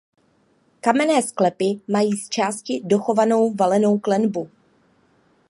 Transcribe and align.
Kamenné 0.81 1.21
sklepy 1.21 1.81
mají 1.87 2.13
zčásti 2.17 2.81
dochovanou 2.85 3.53
valenou 3.53 3.99
klenbu. 3.99 4.49